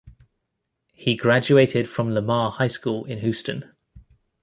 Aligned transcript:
He 0.95 1.15
graduated 1.15 1.87
from 1.87 2.11
Lamar 2.15 2.53
High 2.53 2.65
School 2.65 3.05
in 3.05 3.19
Houston. 3.19 3.71